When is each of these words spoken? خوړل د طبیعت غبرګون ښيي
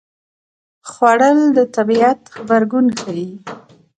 خوړل 0.89 1.39
د 1.57 1.59
طبیعت 1.75 2.21
غبرګون 2.35 2.87
ښيي 2.99 3.29